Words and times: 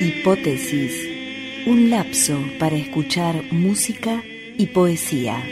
Hipótesis, 0.00 1.06
un 1.66 1.90
lapso 1.90 2.38
para 2.58 2.76
escuchar 2.76 3.44
música 3.52 4.22
y 4.56 4.68
poesía. 4.68 5.44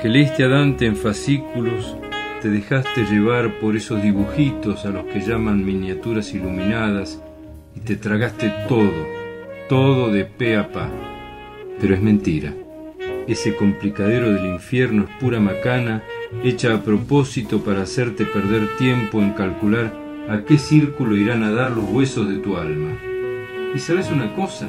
Que 0.00 0.08
leíste 0.08 0.44
a 0.44 0.48
Dante 0.48 0.86
en 0.86 0.96
fascículos, 0.96 1.96
te 2.42 2.50
dejaste 2.50 3.04
llevar 3.04 3.58
por 3.60 3.76
esos 3.76 4.02
dibujitos 4.02 4.84
a 4.84 4.90
los 4.90 5.06
que 5.06 5.20
llaman 5.20 5.64
miniaturas 5.64 6.34
iluminadas 6.34 7.20
y 7.74 7.80
te 7.80 7.96
tragaste 7.96 8.52
todo, 8.68 9.06
todo 9.68 10.10
de 10.10 10.24
pe 10.24 10.56
a 10.56 10.70
pa. 10.70 10.90
Pero 11.80 11.94
es 11.94 12.02
mentira. 12.02 12.52
Ese 13.26 13.56
complicadero 13.56 14.32
del 14.32 14.46
infierno 14.46 15.04
es 15.04 15.10
pura 15.16 15.40
macana, 15.40 16.02
hecha 16.44 16.74
a 16.74 16.82
propósito 16.82 17.64
para 17.64 17.82
hacerte 17.82 18.24
perder 18.24 18.76
tiempo 18.76 19.20
en 19.20 19.32
calcular 19.32 19.92
a 20.28 20.42
qué 20.44 20.58
círculo 20.58 21.16
irán 21.16 21.42
a 21.42 21.50
dar 21.50 21.72
los 21.72 21.84
huesos 21.90 22.28
de 22.28 22.36
tu 22.36 22.56
alma. 22.56 22.96
¿Y 23.74 23.78
sabes 23.78 24.10
una 24.10 24.34
cosa? 24.34 24.68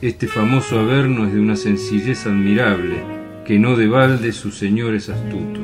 Este 0.00 0.26
famoso 0.26 0.78
Averno 0.78 1.26
es 1.26 1.34
de 1.34 1.40
una 1.40 1.56
sencillez 1.56 2.26
admirable, 2.26 3.17
que 3.48 3.58
no 3.58 3.76
de 3.76 3.88
balde 3.88 4.32
su 4.32 4.50
señor 4.50 4.94
es 4.94 5.08
astuto. 5.08 5.58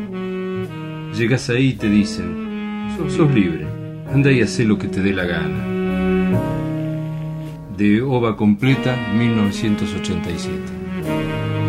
Llegas 1.14 1.50
ahí 1.50 1.66
y 1.66 1.72
te 1.74 1.86
dicen, 1.86 2.88
sos, 2.96 3.30
libre, 3.30 3.66
anda 4.10 4.32
y 4.32 4.40
haz 4.40 4.58
lo 4.60 4.78
que 4.78 4.88
te 4.88 5.02
dé 5.02 5.12
la 5.12 5.24
gana. 5.24 5.66
De 7.76 8.00
Ova 8.00 8.38
Completa, 8.38 8.96
1987. 9.18 11.63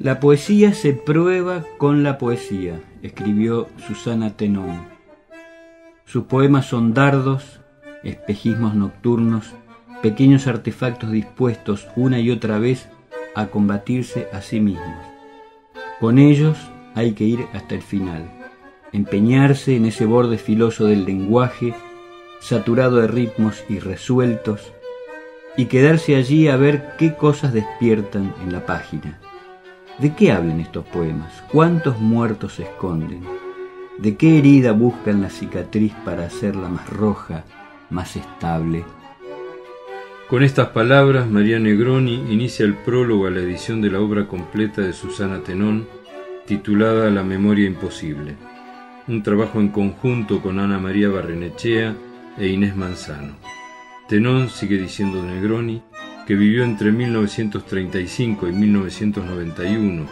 La 0.00 0.20
poesía 0.20 0.74
se 0.74 0.92
prueba 0.92 1.64
con 1.76 2.04
la 2.04 2.18
poesía, 2.18 2.80
escribió 3.02 3.66
Susana 3.84 4.36
Tenón. 4.36 4.86
Sus 6.04 6.26
poemas 6.26 6.66
son 6.66 6.94
dardos, 6.94 7.58
espejismos 8.04 8.76
nocturnos, 8.76 9.54
pequeños 10.00 10.46
artefactos 10.46 11.10
dispuestos 11.10 11.88
una 11.96 12.20
y 12.20 12.30
otra 12.30 12.60
vez 12.60 12.88
a 13.34 13.46
combatirse 13.46 14.28
a 14.32 14.40
sí 14.40 14.60
mismos. 14.60 15.04
Con 15.98 16.18
ellos 16.18 16.56
hay 16.94 17.14
que 17.14 17.24
ir 17.24 17.46
hasta 17.52 17.74
el 17.74 17.82
final, 17.82 18.30
empeñarse 18.92 19.74
en 19.74 19.84
ese 19.84 20.06
borde 20.06 20.38
filoso 20.38 20.84
del 20.84 21.06
lenguaje, 21.06 21.74
saturado 22.38 22.98
de 22.98 23.08
ritmos 23.08 23.64
irresueltos, 23.68 24.72
y 25.56 25.66
quedarse 25.66 26.14
allí 26.14 26.46
a 26.46 26.56
ver 26.56 26.94
qué 26.98 27.16
cosas 27.16 27.52
despiertan 27.52 28.32
en 28.44 28.52
la 28.52 28.64
página. 28.64 29.18
¿De 29.98 30.14
qué 30.14 30.30
hablan 30.30 30.60
estos 30.60 30.84
poemas? 30.86 31.42
¿Cuántos 31.50 31.98
muertos 31.98 32.54
se 32.54 32.62
esconden? 32.62 33.24
¿De 33.98 34.16
qué 34.16 34.38
herida 34.38 34.70
buscan 34.70 35.20
la 35.20 35.28
cicatriz 35.28 35.92
para 36.04 36.24
hacerla 36.26 36.68
más 36.68 36.88
roja, 36.88 37.44
más 37.90 38.14
estable? 38.14 38.84
Con 40.28 40.44
estas 40.44 40.68
palabras, 40.68 41.28
María 41.28 41.58
Negroni 41.58 42.32
inicia 42.32 42.64
el 42.64 42.76
prólogo 42.76 43.26
a 43.26 43.30
la 43.30 43.40
edición 43.40 43.80
de 43.80 43.90
la 43.90 43.98
obra 43.98 44.28
completa 44.28 44.82
de 44.82 44.92
Susana 44.92 45.42
Tenón, 45.42 45.88
titulada 46.46 47.10
La 47.10 47.24
memoria 47.24 47.66
imposible, 47.66 48.36
un 49.08 49.24
trabajo 49.24 49.58
en 49.58 49.68
conjunto 49.68 50.40
con 50.40 50.60
Ana 50.60 50.78
María 50.78 51.08
Barrenechea 51.08 51.96
e 52.38 52.46
Inés 52.46 52.76
Manzano. 52.76 53.34
Tenón, 54.08 54.48
sigue 54.48 54.76
diciendo 54.76 55.20
Negroni, 55.24 55.82
que 56.28 56.34
vivió 56.34 56.62
entre 56.62 56.92
1935 56.92 58.48
y 58.48 58.52
1991 58.52 60.06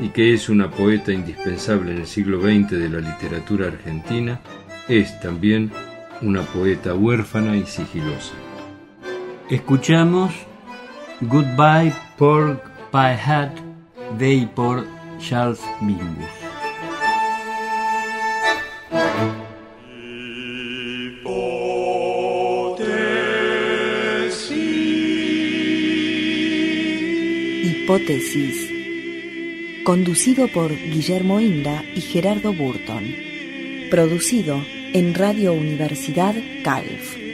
y 0.00 0.08
que 0.08 0.34
es 0.34 0.48
una 0.48 0.68
poeta 0.68 1.12
indispensable 1.12 1.92
en 1.92 1.98
el 1.98 2.06
siglo 2.08 2.40
XX 2.40 2.72
de 2.72 2.88
la 2.88 2.98
literatura 2.98 3.68
argentina, 3.68 4.40
es 4.88 5.20
también 5.20 5.70
una 6.22 6.42
poeta 6.42 6.96
huérfana 6.96 7.56
y 7.56 7.66
sigilosa. 7.66 8.32
Escuchamos 9.48 10.34
Goodbye 11.20 11.92
Pork 12.18 12.68
Pie 12.90 13.20
Hat 13.24 13.52
de 14.18 14.48
por 14.52 14.84
Charles 15.20 15.60
Mingus. 15.80 16.39
Hipótesis. 27.90 28.70
Conducido 29.82 30.46
por 30.46 30.70
Guillermo 30.70 31.40
Inda 31.40 31.82
y 31.92 32.00
Gerardo 32.00 32.52
Burton. 32.52 33.16
Producido 33.90 34.64
en 34.92 35.12
Radio 35.12 35.52
Universidad 35.54 36.36
Calf. 36.62 37.29